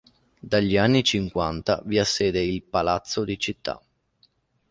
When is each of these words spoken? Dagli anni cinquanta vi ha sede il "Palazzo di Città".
Dagli 0.39 0.77
anni 0.77 1.03
cinquanta 1.03 1.79
vi 1.85 1.99
ha 1.99 2.03
sede 2.03 2.41
il 2.41 2.63
"Palazzo 2.63 3.23
di 3.23 3.37
Città". 3.37 3.79